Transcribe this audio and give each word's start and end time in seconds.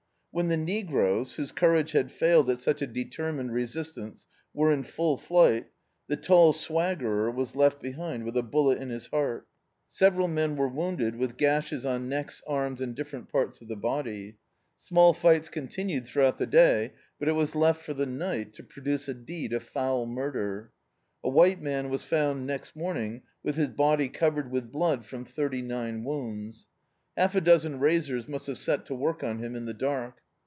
When 0.33 0.47
the 0.47 0.55
negroes, 0.55 1.33
whose 1.35 1.51
courage 1.51 1.91
had 1.91 2.09
failed 2.09 2.49
at 2.49 2.61
such 2.61 2.81
a 2.81 2.87
determined 2.87 3.51
re 3.51 3.65
sistance, 3.65 4.27
were 4.53 4.71
in 4.71 4.83
full 4.83 5.17
flight, 5.17 5.67
the 6.07 6.15
tall 6.15 6.53
swaggerer 6.53 7.29
was 7.29 7.53
left 7.53 7.81
behind 7.81 8.23
with 8.23 8.37
a 8.37 8.41
bullet 8.41 8.77
in 8.77 8.87
his 8.91 9.07
heart. 9.07 9.45
Several 9.89 10.29
men 10.29 10.51
D,i.,.db, 10.55 10.55
Google 10.55 10.55
The 10.55 10.55
Autobiography 10.55 10.55
of 10.55 10.55
a 10.55 10.55
Super 10.55 10.55
Tramp 10.55 10.57
were 10.57 10.67
wounded, 10.85 11.15
with 11.17 11.37
gashes 11.37 11.85
on 11.85 12.07
necks, 12.07 12.43
arms, 12.47 12.81
and 12.81 12.95
dif 12.95 13.11
ferent 13.11 13.29
parts 13.29 13.59
of 13.61 13.67
the 13.67 13.75
body. 13.75 14.37
Small 14.79 15.13
fights 15.13 15.49
continued 15.49 16.05
throu^out 16.05 16.37
the 16.37 16.47
day, 16.47 16.93
but 17.19 17.27
it 17.27 17.33
was 17.33 17.53
left 17.53 17.81
for 17.83 17.93
the 17.93 18.05
night 18.05 18.53
to 18.53 18.63
produce 18.63 19.09
a 19.09 19.13
deed 19.13 19.51
of 19.51 19.63
foul 19.63 20.05
murder. 20.05 20.71
A 21.25 21.29
white 21.29 21.61
man 21.61 21.89
was 21.89 22.03
found 22.03 22.47
next 22.47 22.73
morning 22.73 23.23
with 23.43 23.55
his 23.57 23.67
body 23.67 24.07
covered 24.07 24.49
with 24.49 24.71
blood 24.71 25.03
from 25.05 25.25
thirty^nine 25.25 26.03
wounds. 26.05 26.67
Half 27.17 27.35
a 27.35 27.41
dozen 27.41 27.77
razors 27.79 28.25
must 28.29 28.47
have 28.47 28.57
set 28.57 28.85
to 28.85 28.95
work 28.95 29.21
on 29.21 29.39
him 29.39 29.57
in 29.57 29.65
the 29.65 29.73
dark. 29.73 30.19